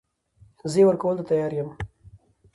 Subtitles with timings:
[0.71, 1.69] زه يې ورکولو ته تيار يم.